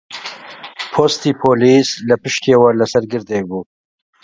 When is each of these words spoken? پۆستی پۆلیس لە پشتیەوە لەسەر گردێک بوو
پۆستی 0.93 1.31
پۆلیس 1.41 1.89
لە 2.07 2.15
پشتیەوە 2.21 2.69
لەسەر 2.79 3.03
گردێک 3.11 3.43
بوو 3.49 3.61